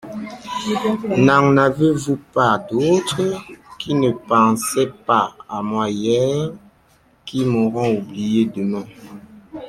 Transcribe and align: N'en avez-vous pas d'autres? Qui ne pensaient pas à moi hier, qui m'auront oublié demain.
N'en 1.15 1.57
avez-vous 1.57 2.17
pas 2.33 2.57
d'autres? 2.57 3.35
Qui 3.77 3.93
ne 3.93 4.09
pensaient 4.13 4.91
pas 5.05 5.35
à 5.47 5.61
moi 5.61 5.91
hier, 5.91 6.53
qui 7.23 7.45
m'auront 7.45 7.97
oublié 7.99 8.45
demain. 8.45 8.87